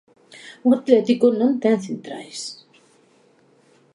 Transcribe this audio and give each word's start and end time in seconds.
O 0.67 0.69
Atlético 0.77 1.25
non 1.39 1.51
ten 1.63 1.77
centrais. 1.85 2.39